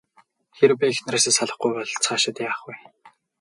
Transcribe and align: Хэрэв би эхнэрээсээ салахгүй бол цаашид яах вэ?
Хэрэв 0.57 0.77
би 0.79 0.85
эхнэрээсээ 0.91 1.33
салахгүй 1.35 1.71
бол 1.73 1.91
цаашид 2.03 2.37
яах 2.47 2.61
вэ? 2.65 2.75